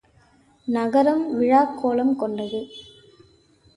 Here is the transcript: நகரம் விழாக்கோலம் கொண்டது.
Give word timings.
நகரம் 0.67 1.41
விழாக்கோலம் 1.41 2.15
கொண்டது. 2.15 2.61